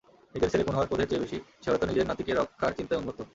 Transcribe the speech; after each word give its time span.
নিজের 0.35 0.49
ছেলে 0.51 0.63
খুন 0.65 0.75
হওয়ার 0.75 0.89
ক্রোধের 0.89 1.09
চেয়ে 1.09 1.23
বেশি 1.23 1.37
সে 1.61 1.67
হয়তো 1.71 1.85
নিজের 1.87 2.07
নাতিকে 2.09 2.31
রক্ষার 2.33 2.75
চিন্তায় 2.77 2.99
উন্মত্ত। 3.01 3.19